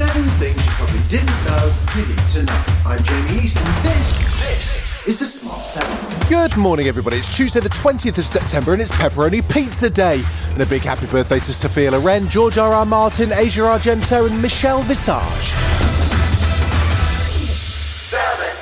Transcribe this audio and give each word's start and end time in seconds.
Seven 0.00 0.24
things 0.38 0.56
you 0.64 0.72
probably 0.72 1.00
didn't 1.08 1.44
know 1.44 1.74
you 1.94 2.06
need 2.06 2.28
to 2.30 2.42
know. 2.44 2.64
I'm 2.86 3.02
Jamie 3.02 3.44
East, 3.44 3.58
and 3.58 3.84
this, 3.84 4.18
this 4.40 5.06
is 5.06 5.18
the 5.18 5.26
Smart 5.26 5.58
Seven. 5.58 6.26
Good 6.26 6.56
morning, 6.56 6.88
everybody. 6.88 7.18
It's 7.18 7.36
Tuesday, 7.36 7.60
the 7.60 7.68
20th 7.68 8.16
of 8.16 8.24
September, 8.24 8.72
and 8.72 8.80
it's 8.80 8.90
Pepperoni 8.92 9.46
Pizza 9.46 9.90
Day. 9.90 10.24
And 10.54 10.62
a 10.62 10.64
big 10.64 10.80
happy 10.80 11.04
birthday 11.04 11.38
to 11.40 11.52
Sophia 11.52 11.90
Loren, 11.90 12.30
George 12.30 12.56
R. 12.56 12.72
R. 12.72 12.86
Martin, 12.86 13.30
Asia 13.30 13.60
Argento, 13.60 14.30
and 14.30 14.40
Michelle 14.40 14.80
Visage. 14.84 15.52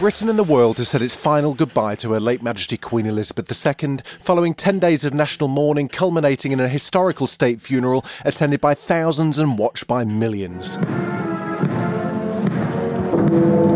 Britain 0.01 0.29
and 0.29 0.39
the 0.41 0.45
world 0.45 0.79
has 0.79 0.89
said 0.89 1.03
its 1.03 1.15
final 1.15 1.55
goodbye 1.55 1.95
to 1.95 2.11
Her 2.15 2.21
late 2.21 2.43
Majesty 2.43 2.77
Queen 2.77 3.07
Elizabeth 3.07 3.49
II, 3.65 3.99
following 4.19 4.55
10 4.55 4.81
days 4.81 5.05
of 5.05 5.15
national 5.15 5.49
mourning, 5.49 5.87
culminating 5.87 6.51
in 6.51 6.59
a 6.59 6.67
historical 6.67 7.29
state 7.29 7.61
funeral 7.61 8.05
attended 8.25 8.61
by 8.61 8.75
thousands 8.75 9.39
and 9.39 9.57
watched 9.57 9.87
by 9.87 10.05
millions. 10.05 10.79
The 13.29 13.68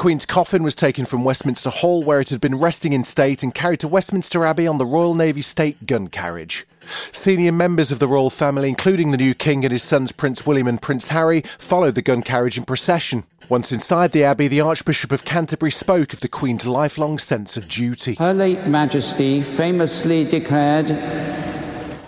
Queen's 0.00 0.24
coffin 0.24 0.62
was 0.62 0.74
taken 0.74 1.04
from 1.04 1.24
Westminster 1.24 1.68
Hall, 1.68 2.02
where 2.02 2.20
it 2.20 2.30
had 2.30 2.40
been 2.40 2.58
resting 2.58 2.94
in 2.94 3.04
state, 3.04 3.42
and 3.42 3.54
carried 3.54 3.80
to 3.80 3.86
Westminster 3.86 4.46
Abbey 4.46 4.66
on 4.66 4.78
the 4.78 4.86
Royal 4.86 5.14
Navy 5.14 5.42
State 5.42 5.84
gun 5.84 6.08
carriage. 6.08 6.66
Senior 7.12 7.52
members 7.52 7.90
of 7.90 7.98
the 7.98 8.08
royal 8.08 8.30
family, 8.30 8.70
including 8.70 9.10
the 9.10 9.18
new 9.18 9.34
King 9.34 9.62
and 9.62 9.72
his 9.72 9.82
sons 9.82 10.10
Prince 10.10 10.46
William 10.46 10.68
and 10.68 10.80
Prince 10.80 11.08
Harry, 11.08 11.42
followed 11.58 11.96
the 11.96 12.00
gun 12.00 12.22
carriage 12.22 12.56
in 12.56 12.64
procession. 12.64 13.24
Once 13.50 13.70
inside 13.72 14.12
the 14.12 14.24
Abbey, 14.24 14.48
the 14.48 14.62
Archbishop 14.62 15.12
of 15.12 15.26
Canterbury 15.26 15.70
spoke 15.70 16.14
of 16.14 16.20
the 16.20 16.28
Queen's 16.28 16.64
lifelong 16.64 17.18
sense 17.18 17.58
of 17.58 17.68
duty. 17.68 18.14
Her 18.14 18.32
late 18.32 18.66
Majesty 18.66 19.42
famously 19.42 20.24
declared 20.24 20.92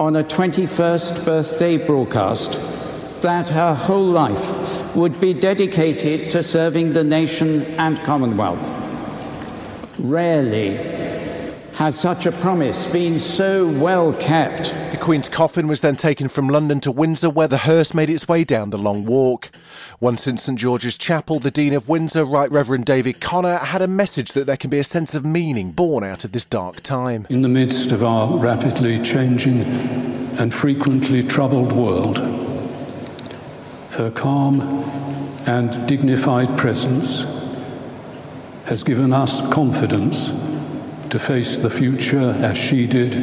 on 0.01 0.17
a 0.17 0.25
21st 0.25 1.27
birthday 1.27 1.77
broadcast 1.77 2.72
that 3.23 3.49
her 3.49 3.75
whole 3.75 4.05
life 4.05 4.95
would 4.95 5.21
be 5.21 5.33
dedicated 5.33 6.31
to 6.31 6.43
serving 6.43 6.93
the 6.93 7.05
nation 7.05 7.63
and 7.79 7.99
Commonwealth. 8.01 8.63
Rarely 9.99 10.77
has 11.75 11.99
such 11.99 12.27
a 12.27 12.33
promise 12.33 12.87
been 12.87 13.19
so 13.19 13.67
well 13.67 14.13
kept. 14.15 14.75
The 14.93 14.99
Queen's 15.01 15.29
coffin 15.29 15.69
was 15.69 15.81
then 15.81 15.97
taken 15.97 16.29
from 16.29 16.49
London 16.49 16.81
to 16.81 16.93
Windsor, 16.93 17.31
where 17.31 17.49
the 17.49 17.59
hearse 17.59 17.95
made 17.95 18.11
its 18.11 18.29
way 18.29 18.45
down 18.45 18.71
the 18.71 18.79
long 18.79 19.05
walk. 19.07 19.51
Once 19.99 20.27
in 20.27 20.37
St 20.37 20.59
George's 20.59 20.99
Chapel, 20.99 21.39
the 21.39 21.51
Dean 21.51 21.73
of 21.73 21.89
Windsor, 21.89 22.25
Right 22.25 22.51
Reverend 22.51 22.85
David 22.85 23.21
Conner, 23.21 23.57
had 23.57 23.83
a 23.83 23.89
message 23.89 24.33
that 24.33 24.47
there 24.47 24.57
can 24.57 24.71
be 24.71 24.79
a 24.79 24.85
sense 24.85 25.15
of 25.15 25.25
meaning 25.25 25.73
born 25.73 26.05
out 26.05 26.25
of 26.25 26.33
this 26.33 26.45
dark 26.45 26.83
time. 26.83 27.27
In 27.31 27.43
the 27.43 27.49
midst 27.49 27.91
of 27.91 28.05
our 28.05 28.37
rapidly 28.37 28.99
changing 28.99 29.63
and 30.39 30.53
frequently 30.53 31.23
troubled 31.23 31.73
world, 31.73 32.42
her 33.93 34.11
calm 34.11 34.61
and 35.47 35.87
dignified 35.87 36.57
presence 36.57 37.25
has 38.65 38.83
given 38.83 39.13
us 39.13 39.53
confidence 39.53 40.31
to 41.11 41.19
face 41.19 41.59
the 41.59 41.69
future 41.69 42.35
as 42.41 42.57
she 42.57 42.87
did, 42.87 43.15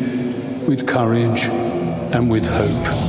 with 0.67 0.87
courage 0.87 1.45
and 2.13 2.29
with 2.29 2.45
hope. 2.45 3.08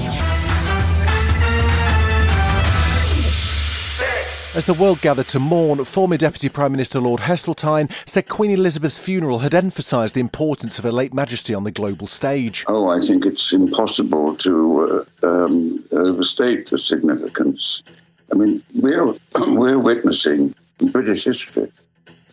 As 4.53 4.65
the 4.65 4.75
world 4.75 5.01
gathered 5.01 5.29
to 5.29 5.39
mourn, 5.39 5.85
former 5.85 6.17
Deputy 6.17 6.49
Prime 6.49 6.73
Minister 6.73 6.99
Lord 6.99 7.21
Heseltine 7.21 7.89
said 8.05 8.29
Queen 8.29 8.51
Elizabeth's 8.51 8.99
funeral 8.99 9.39
had 9.39 9.55
emphasised 9.55 10.17
the 10.17 10.21
importance 10.21 10.77
of 10.77 10.83
Her 10.83 10.91
late 10.91 11.15
Majesty 11.15 11.55
on 11.55 11.63
the 11.63 11.71
global 11.71 12.09
stage. 12.09 12.65
Oh, 12.67 12.89
I 12.89 12.99
think 12.99 13.25
it's 13.25 13.53
impossible 13.53 14.35
to 14.39 15.07
uh, 15.23 15.45
um, 15.45 15.85
overstate 15.93 16.69
the 16.69 16.81
significance. 16.81 17.85
I 18.33 18.39
mean, 18.39 18.61
we're, 18.75 19.15
we're 19.47 19.79
witnessing 19.79 20.53
British 20.79 21.23
history 21.23 21.71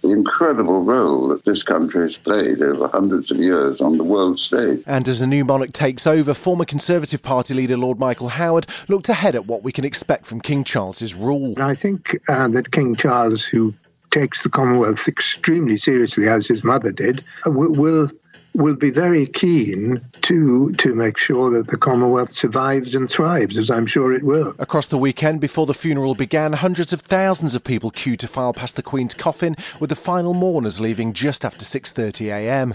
the 0.08 0.14
incredible 0.14 0.82
role 0.82 1.28
that 1.28 1.44
this 1.46 1.64
country 1.64 2.04
has 2.04 2.18
played 2.18 2.62
over 2.62 2.88
hundreds 2.88 3.30
of 3.32 3.38
years 3.38 3.82
on 3.82 3.98
the 3.98 4.04
world 4.04 4.40
stage. 4.40 4.82
And 4.86 5.08
as 5.08 5.20
the 5.20 5.28
new 5.28 5.44
monarch 5.44 5.74
takes 5.74 6.08
over, 6.08 6.34
former 6.34 6.66
Conservative 6.66 7.22
Party 7.22 7.54
leader 7.54 7.78
Lord 7.78 8.00
Michael 8.00 8.30
Howard 8.30 8.68
looked 8.88 9.10
ahead 9.10 9.36
at 9.36 9.46
what 9.46 9.64
we 9.64 9.72
can 9.72 9.84
expect 9.84 10.26
from 10.26 10.40
King 10.40 10.64
Charles's 10.64 11.14
rule. 11.14 11.54
I 11.58 11.74
think 11.74 12.18
uh, 12.30 12.48
that 12.50 12.72
King 12.72 12.96
Charles, 12.96 13.44
who 13.44 13.74
takes 14.12 14.44
the 14.44 14.50
Commonwealth 14.50 15.08
extremely 15.08 15.78
seriously, 15.78 16.28
as 16.28 16.48
his 16.48 16.64
mother 16.64 16.92
did, 16.92 17.24
uh, 17.46 17.52
will, 17.52 18.10
will 18.58 18.76
be 18.76 18.90
very 18.90 19.28
keen 19.28 20.02
to 20.24 20.72
to 20.74 20.96
make 20.96 21.18
sure 21.18 21.50
that 21.52 21.68
the 21.68 21.78
Commonwealth 21.78 22.34
survives 22.34 22.96
and 22.96 23.10
thrives, 23.10 23.56
as 23.56 23.70
I'm 23.70 23.86
sure 23.86 24.12
it 24.12 24.24
will. 24.24 24.54
Across 24.60 24.88
the 24.88 24.98
weekend 24.98 25.40
before 25.40 25.68
the 25.68 25.74
funeral 25.74 26.16
began, 26.16 26.54
hundreds 26.54 26.92
of 26.92 27.02
thousands 27.02 27.54
of 27.56 27.64
people 27.64 27.92
queued 27.92 28.20
to 28.22 28.28
file 28.28 28.54
past 28.54 28.76
the 28.76 28.84
Queen's 28.84 29.14
coffin, 29.14 29.56
with 29.80 29.92
the 29.92 29.96
final 29.96 30.34
mourners 30.34 30.80
leaving 30.80 31.14
just 31.14 31.46
after 31.46 31.64
6:30 31.64 32.28
a.m. 32.32 32.74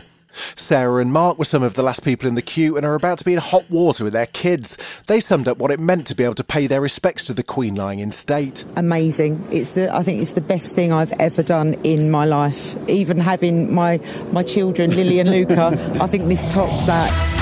Sarah 0.55 1.01
and 1.01 1.13
Mark 1.13 1.39
were 1.39 1.45
some 1.45 1.63
of 1.63 1.75
the 1.75 1.83
last 1.83 2.05
people 2.05 2.29
in 2.29 2.35
the 2.35 2.43
queue 2.43 2.77
and 2.77 2.87
are 2.87 2.95
about 2.95 3.19
to 3.19 3.25
be 3.25 3.33
in 3.33 3.39
hot 3.39 3.65
water 3.71 4.05
with 4.05 4.13
their 4.13 4.27
kids. 4.27 4.77
They 5.07 5.21
summed 5.21 5.49
up 5.49 5.59
what 5.59 5.71
it 5.71 5.81
meant 5.81 6.07
to 6.09 6.15
be 6.15 6.25
able 6.25 6.35
to 6.37 6.45
pay 6.45 6.67
their 6.67 6.81
respects 6.81 7.25
to 7.27 7.35
the 7.35 7.43
Queen 7.43 7.75
lying 7.75 7.99
in 7.99 8.13
state. 8.13 8.65
Amazing. 8.77 9.47
It's 9.51 9.71
the 9.71 9.95
I 9.95 10.03
think 10.03 10.21
it's 10.21 10.33
the 10.33 10.41
best 10.41 10.73
thing 10.73 10.93
I've 10.93 11.13
ever 11.21 11.43
done 11.43 11.75
in 11.85 12.11
my 12.11 12.25
life. 12.25 12.77
Even 12.89 13.19
having 13.19 13.75
my 13.75 14.01
my 14.33 14.43
children, 14.43 14.91
Lily 14.91 15.19
and 15.21 15.31
Luca, 15.31 15.67
I 16.01 16.07
think 16.07 16.29
this 16.29 16.47
tops 16.47 16.85
that. 16.85 17.42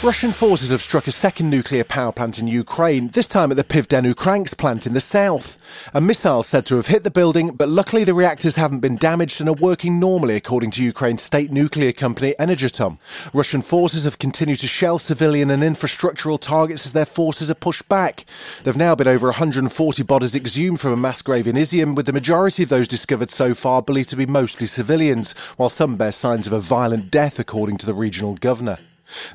Russian 0.00 0.30
forces 0.30 0.70
have 0.70 0.80
struck 0.80 1.08
a 1.08 1.12
second 1.12 1.50
nuclear 1.50 1.82
power 1.82 2.12
plant 2.12 2.38
in 2.38 2.46
Ukraine, 2.46 3.08
this 3.08 3.26
time 3.26 3.50
at 3.50 3.56
the 3.56 3.64
Pivdennoukrainsk 3.64 4.56
plant 4.56 4.86
in 4.86 4.94
the 4.94 5.00
south. 5.00 5.58
A 5.92 6.00
missile 6.00 6.44
said 6.44 6.66
to 6.66 6.76
have 6.76 6.86
hit 6.86 7.02
the 7.02 7.10
building, 7.10 7.50
but 7.50 7.68
luckily 7.68 8.04
the 8.04 8.14
reactors 8.14 8.54
haven't 8.54 8.78
been 8.78 8.94
damaged 8.94 9.40
and 9.40 9.48
are 9.50 9.54
working 9.54 9.98
normally, 9.98 10.36
according 10.36 10.70
to 10.72 10.84
Ukraine's 10.84 11.22
state 11.22 11.50
nuclear 11.50 11.92
company 11.92 12.32
Energoatom. 12.38 12.98
Russian 13.34 13.60
forces 13.60 14.04
have 14.04 14.20
continued 14.20 14.60
to 14.60 14.68
shell 14.68 15.00
civilian 15.00 15.50
and 15.50 15.64
infrastructural 15.64 16.38
targets 16.38 16.86
as 16.86 16.92
their 16.92 17.04
forces 17.04 17.50
are 17.50 17.54
pushed 17.54 17.88
back. 17.88 18.24
There 18.62 18.72
have 18.72 18.78
now 18.78 18.94
been 18.94 19.08
over 19.08 19.26
140 19.26 20.02
bodies 20.04 20.36
exhumed 20.36 20.78
from 20.78 20.92
a 20.92 20.96
mass 20.96 21.22
grave 21.22 21.48
in 21.48 21.56
Izium, 21.56 21.96
with 21.96 22.06
the 22.06 22.12
majority 22.12 22.62
of 22.62 22.68
those 22.68 22.86
discovered 22.86 23.32
so 23.32 23.52
far 23.52 23.82
believed 23.82 24.10
to 24.10 24.16
be 24.16 24.26
mostly 24.26 24.68
civilians, 24.68 25.32
while 25.56 25.70
some 25.70 25.96
bear 25.96 26.12
signs 26.12 26.46
of 26.46 26.52
a 26.52 26.60
violent 26.60 27.10
death, 27.10 27.40
according 27.40 27.78
to 27.78 27.86
the 27.86 27.94
regional 27.94 28.36
governor. 28.36 28.78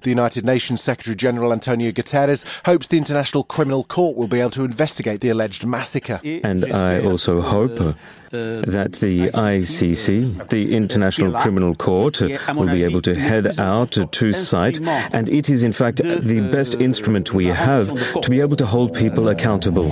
The 0.01 0.09
United 0.09 0.45
Nations 0.45 0.81
Secretary 0.81 1.15
General 1.15 1.53
Antonio 1.53 1.91
Guterres 1.91 2.43
hopes 2.65 2.87
the 2.87 2.97
International 2.97 3.43
Criminal 3.43 3.83
Court 3.83 4.17
will 4.17 4.27
be 4.27 4.39
able 4.39 4.51
to 4.51 4.63
investigate 4.63 5.21
the 5.21 5.29
alleged 5.29 5.65
massacre. 5.65 6.19
And 6.23 6.65
I 6.73 7.03
also 7.03 7.41
hope 7.41 7.75
that 8.31 8.93
the 8.99 9.29
ICC, 9.29 10.49
the 10.49 10.75
International 10.75 11.33
Criminal 11.41 11.75
Court, 11.75 12.21
will 12.21 12.67
be 12.67 12.83
able 12.83 13.01
to 13.01 13.15
head 13.15 13.59
out 13.59 13.91
to 14.11 14.33
site. 14.33 14.79
And 15.13 15.29
it 15.29 15.49
is, 15.49 15.63
in 15.63 15.73
fact, 15.73 15.97
the 15.97 16.49
best 16.51 16.75
instrument 16.75 17.33
we 17.33 17.47
have 17.47 17.89
to 18.21 18.29
be 18.29 18.39
able 18.41 18.55
to 18.57 18.65
hold 18.65 18.93
people 18.93 19.29
accountable. 19.29 19.91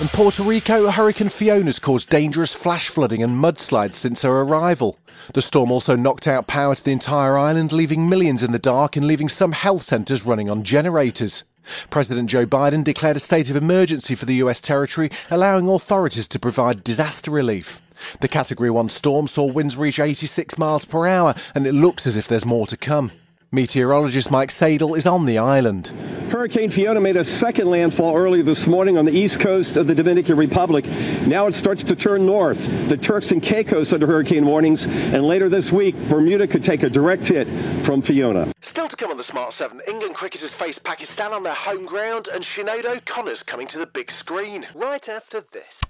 In 0.00 0.08
Puerto 0.08 0.42
Rico, 0.42 0.90
Hurricane 0.90 1.28
Fiona's 1.28 1.78
caused 1.78 2.08
dangerous 2.08 2.54
flash 2.54 2.88
flooding 2.88 3.22
and 3.22 3.36
mudslides 3.36 3.92
since 3.92 4.22
her 4.22 4.40
arrival. 4.40 4.98
The 5.34 5.42
storm 5.42 5.70
also 5.70 5.94
knocked 5.94 6.26
out 6.26 6.46
power 6.46 6.74
to 6.74 6.82
the 6.82 6.90
entire 6.90 7.36
island, 7.36 7.70
leaving 7.70 8.08
millions 8.08 8.42
in 8.42 8.52
the 8.52 8.58
dark 8.58 8.96
and 8.96 9.06
leaving 9.06 9.28
some 9.28 9.52
health 9.52 9.82
centres 9.82 10.24
running 10.24 10.48
on 10.48 10.64
generators. 10.64 11.44
President 11.90 12.30
Joe 12.30 12.46
Biden 12.46 12.82
declared 12.82 13.18
a 13.18 13.20
state 13.20 13.50
of 13.50 13.56
emergency 13.56 14.14
for 14.14 14.24
the 14.24 14.36
US 14.36 14.62
territory, 14.62 15.10
allowing 15.30 15.68
authorities 15.68 16.28
to 16.28 16.38
provide 16.38 16.82
disaster 16.82 17.30
relief. 17.30 17.82
The 18.20 18.28
Category 18.28 18.70
1 18.70 18.88
storm 18.88 19.26
saw 19.26 19.52
winds 19.52 19.76
reach 19.76 20.00
86 20.00 20.56
miles 20.56 20.86
per 20.86 21.06
hour, 21.06 21.34
and 21.54 21.66
it 21.66 21.74
looks 21.74 22.06
as 22.06 22.16
if 22.16 22.26
there's 22.26 22.46
more 22.46 22.66
to 22.68 22.76
come. 22.78 23.10
Meteorologist 23.52 24.30
Mike 24.30 24.52
Seidel 24.52 24.94
is 24.94 25.06
on 25.06 25.26
the 25.26 25.38
island. 25.38 25.88
Hurricane 26.30 26.68
Fiona 26.70 27.00
made 27.00 27.16
a 27.16 27.24
second 27.24 27.68
landfall 27.68 28.16
early 28.16 28.42
this 28.42 28.68
morning 28.68 28.96
on 28.96 29.06
the 29.06 29.12
east 29.12 29.40
coast 29.40 29.76
of 29.76 29.88
the 29.88 29.94
Dominican 29.94 30.36
Republic. 30.36 30.86
Now 31.26 31.48
it 31.48 31.54
starts 31.54 31.82
to 31.82 31.96
turn 31.96 32.24
north. 32.26 32.64
The 32.88 32.96
Turks 32.96 33.32
and 33.32 33.42
Caicos 33.42 33.92
under 33.92 34.06
hurricane 34.06 34.46
warnings, 34.46 34.86
and 34.86 35.24
later 35.24 35.48
this 35.48 35.72
week, 35.72 35.96
Bermuda 36.08 36.46
could 36.46 36.62
take 36.62 36.84
a 36.84 36.88
direct 36.88 37.26
hit 37.26 37.48
from 37.84 38.02
Fiona. 38.02 38.52
Still 38.62 38.88
to 38.88 38.94
come 38.94 39.10
on 39.10 39.16
the 39.16 39.24
Smart 39.24 39.52
7, 39.52 39.80
England 39.88 40.14
cricketers 40.14 40.54
face 40.54 40.78
Pakistan 40.78 41.32
on 41.32 41.42
their 41.42 41.52
home 41.52 41.86
ground, 41.86 42.28
and 42.32 42.44
Sinead 42.44 42.84
O'Connor's 42.84 43.42
coming 43.42 43.66
to 43.66 43.78
the 43.78 43.86
big 43.86 44.12
screen 44.12 44.64
right 44.76 45.08
after 45.08 45.42
this. 45.52 45.80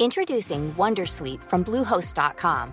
Introducing 0.00 0.74
Wondersuite 0.74 1.44
from 1.44 1.64
Bluehost.com. 1.64 2.72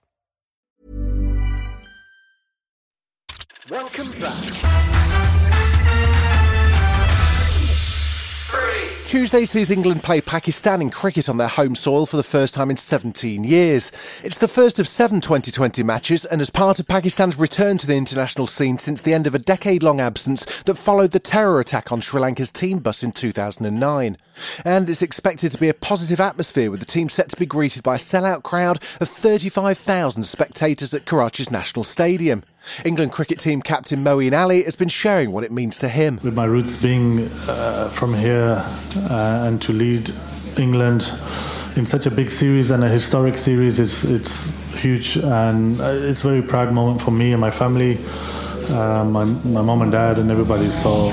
Welcome 3.71 4.11
back. 4.19 4.43
Tuesday 9.05 9.45
sees 9.45 9.71
England 9.71 10.03
play 10.03 10.19
Pakistan 10.19 10.81
in 10.81 10.91
cricket 10.91 11.29
on 11.29 11.37
their 11.37 11.47
home 11.47 11.75
soil 11.75 12.05
for 12.05 12.17
the 12.17 12.21
first 12.21 12.53
time 12.53 12.69
in 12.69 12.75
17 12.75 13.45
years. 13.45 13.93
It's 14.25 14.39
the 14.39 14.49
first 14.49 14.77
of 14.77 14.89
seven 14.89 15.21
2020 15.21 15.83
matches 15.83 16.25
and 16.25 16.41
as 16.41 16.49
part 16.49 16.81
of 16.81 16.87
Pakistan's 16.89 17.39
return 17.39 17.77
to 17.77 17.87
the 17.87 17.95
international 17.95 18.45
scene 18.45 18.77
since 18.77 18.99
the 18.99 19.13
end 19.13 19.25
of 19.25 19.33
a 19.33 19.39
decade 19.39 19.83
long 19.83 20.01
absence 20.01 20.43
that 20.63 20.75
followed 20.75 21.11
the 21.11 21.19
terror 21.19 21.61
attack 21.61 21.93
on 21.93 22.01
Sri 22.01 22.19
Lanka's 22.19 22.51
team 22.51 22.79
bus 22.79 23.03
in 23.03 23.13
2009. 23.13 24.17
And 24.65 24.89
it's 24.89 25.01
expected 25.01 25.53
to 25.53 25.57
be 25.57 25.69
a 25.69 25.73
positive 25.73 26.19
atmosphere 26.19 26.69
with 26.69 26.81
the 26.81 26.85
team 26.85 27.07
set 27.07 27.29
to 27.29 27.37
be 27.37 27.45
greeted 27.45 27.83
by 27.83 27.95
a 27.95 27.99
sellout 27.99 28.43
crowd 28.43 28.83
of 28.99 29.07
35,000 29.07 30.23
spectators 30.23 30.93
at 30.93 31.05
Karachi's 31.05 31.49
National 31.49 31.85
Stadium. 31.85 32.43
England 32.85 33.11
cricket 33.11 33.39
team 33.39 33.61
captain 33.61 34.03
Moeen 34.03 34.33
Ali 34.37 34.63
has 34.63 34.75
been 34.75 34.89
sharing 34.89 35.31
what 35.31 35.43
it 35.43 35.51
means 35.51 35.77
to 35.79 35.89
him. 35.89 36.19
With 36.23 36.35
my 36.35 36.45
roots 36.45 36.75
being 36.75 37.27
uh, 37.47 37.89
from 37.89 38.13
here 38.13 38.63
uh, 39.09 39.45
and 39.47 39.61
to 39.63 39.73
lead 39.73 40.11
England 40.57 41.01
in 41.75 41.85
such 41.85 42.05
a 42.05 42.11
big 42.11 42.31
series 42.31 42.71
and 42.71 42.83
a 42.83 42.89
historic 42.89 43.37
series, 43.37 43.79
it's, 43.79 44.03
it's 44.03 44.51
huge 44.75 45.17
and 45.17 45.79
uh, 45.79 45.85
it's 45.93 46.23
a 46.23 46.27
very 46.27 46.41
proud 46.41 46.73
moment 46.73 47.01
for 47.01 47.11
me 47.11 47.31
and 47.31 47.41
my 47.41 47.51
family, 47.51 47.97
uh, 48.69 49.05
my, 49.05 49.23
my 49.25 49.61
mom 49.61 49.81
and 49.81 49.91
dad 49.91 50.19
and 50.19 50.29
everybody. 50.29 50.69
So. 50.69 51.11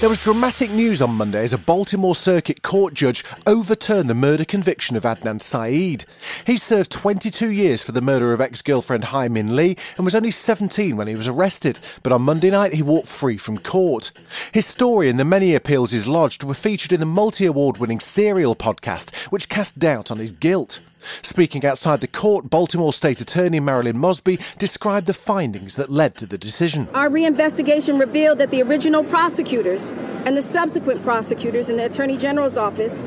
There 0.00 0.08
was 0.08 0.18
dramatic 0.18 0.70
news 0.70 1.02
on 1.02 1.10
Monday 1.10 1.42
as 1.42 1.52
a 1.52 1.58
Baltimore 1.58 2.14
Circuit 2.14 2.62
Court 2.62 2.94
judge 2.94 3.22
overturned 3.46 4.08
the 4.08 4.14
murder 4.14 4.46
conviction 4.46 4.96
of 4.96 5.02
Adnan 5.02 5.42
Syed. 5.42 6.06
He 6.46 6.56
served 6.56 6.90
22 6.90 7.50
years 7.50 7.82
for 7.82 7.92
the 7.92 8.00
murder 8.00 8.32
of 8.32 8.40
ex 8.40 8.62
girlfriend 8.62 9.04
Hae 9.04 9.28
Min 9.28 9.54
Lee 9.54 9.76
and 9.98 10.06
was 10.06 10.14
only 10.14 10.30
17 10.30 10.96
when 10.96 11.06
he 11.06 11.14
was 11.14 11.28
arrested, 11.28 11.80
but 12.02 12.12
on 12.12 12.22
Monday 12.22 12.48
night 12.48 12.72
he 12.72 12.82
walked 12.82 13.08
free 13.08 13.36
from 13.36 13.58
court. 13.58 14.10
His 14.52 14.64
story 14.64 15.10
and 15.10 15.18
the 15.18 15.24
many 15.26 15.54
appeals 15.54 15.90
he's 15.90 16.06
lodged 16.06 16.44
were 16.44 16.54
featured 16.54 16.92
in 16.92 17.00
the 17.00 17.04
multi 17.04 17.44
award 17.44 17.76
winning 17.76 18.00
Serial 18.00 18.56
podcast, 18.56 19.14
which 19.26 19.50
cast 19.50 19.78
doubt 19.78 20.10
on 20.10 20.16
his 20.16 20.32
guilt. 20.32 20.80
Speaking 21.22 21.64
outside 21.64 22.00
the 22.00 22.06
court, 22.06 22.50
Baltimore 22.50 22.92
State 22.92 23.20
Attorney 23.20 23.60
Marilyn 23.60 23.98
Mosby 23.98 24.38
described 24.58 25.06
the 25.06 25.14
findings 25.14 25.76
that 25.76 25.90
led 25.90 26.14
to 26.16 26.26
the 26.26 26.38
decision. 26.38 26.88
Our 26.94 27.08
reinvestigation 27.08 27.98
revealed 27.98 28.38
that 28.38 28.50
the 28.50 28.62
original 28.62 29.04
prosecutors 29.04 29.92
and 30.24 30.36
the 30.36 30.42
subsequent 30.42 31.02
prosecutors 31.02 31.70
in 31.70 31.76
the 31.76 31.86
Attorney 31.86 32.16
General's 32.16 32.56
office 32.56 33.02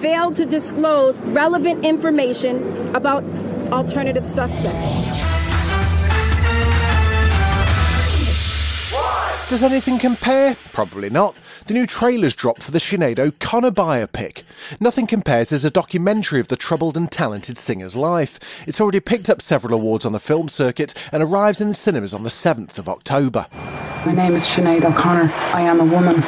failed 0.00 0.36
to 0.36 0.46
disclose 0.46 1.20
relevant 1.20 1.84
information 1.84 2.94
about 2.94 3.22
alternative 3.70 4.26
suspects. 4.26 5.29
Does 9.50 9.64
anything 9.64 9.98
compare? 9.98 10.56
Probably 10.72 11.10
not. 11.10 11.36
The 11.66 11.74
new 11.74 11.84
trailer's 11.84 12.36
dropped 12.36 12.62
for 12.62 12.70
the 12.70 12.78
Sinead 12.78 13.18
O'Connor 13.18 13.72
biopic. 13.72 14.44
Nothing 14.78 15.08
Compares 15.08 15.50
is 15.50 15.64
a 15.64 15.72
documentary 15.72 16.38
of 16.38 16.46
the 16.46 16.54
troubled 16.54 16.96
and 16.96 17.10
talented 17.10 17.58
singer's 17.58 17.96
life. 17.96 18.38
It's 18.68 18.80
already 18.80 19.00
picked 19.00 19.28
up 19.28 19.42
several 19.42 19.74
awards 19.74 20.06
on 20.06 20.12
the 20.12 20.20
film 20.20 20.48
circuit 20.48 20.94
and 21.10 21.20
arrives 21.20 21.60
in 21.60 21.66
the 21.66 21.74
cinemas 21.74 22.14
on 22.14 22.22
the 22.22 22.28
7th 22.28 22.78
of 22.78 22.88
October. 22.88 23.46
My 24.06 24.12
name 24.14 24.36
is 24.36 24.44
Sinead 24.44 24.84
O'Connor. 24.84 25.32
I 25.32 25.62
am 25.62 25.80
a 25.80 25.84
woman. 25.84 26.22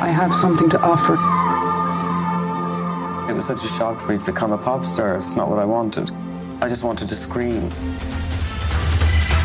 I 0.00 0.10
have 0.14 0.32
something 0.32 0.70
to 0.70 0.80
offer. 0.80 1.14
It 3.28 3.34
was 3.34 3.48
such 3.48 3.64
a 3.64 3.68
shock 3.76 4.00
for 4.00 4.12
me 4.12 4.18
to 4.18 4.26
become 4.26 4.52
a 4.52 4.58
pop 4.58 4.84
star. 4.84 5.16
It's 5.16 5.34
not 5.34 5.48
what 5.48 5.58
I 5.58 5.64
wanted. 5.64 6.08
I 6.60 6.68
just 6.68 6.84
wanted 6.84 7.08
to 7.08 7.16
scream. 7.16 7.68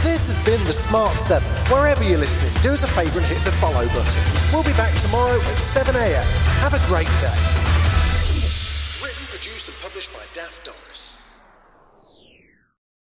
This 0.05 0.27
has 0.27 0.37
been 0.45 0.63
The 0.65 0.71
Smart 0.71 1.17
7. 1.17 1.43
Wherever 1.73 2.03
you're 2.03 2.19
listening, 2.19 2.53
do 2.61 2.73
us 2.73 2.83
a 2.83 2.87
favour 2.87 3.17
and 3.17 3.27
hit 3.27 3.43
the 3.43 3.51
follow 3.53 3.87
button. 3.87 4.21
We'll 4.53 4.63
be 4.63 4.77
back 4.77 4.93
tomorrow 5.01 5.41
at 5.41 5.57
7am. 5.57 6.21
Have 6.61 6.75
a 6.75 6.81
great 6.85 7.09
day. 7.17 7.33
Written, 9.01 9.25
produced, 9.25 9.67
and 9.67 9.75
published 9.81 10.13
by 10.13 10.21
Daft. 10.31 10.74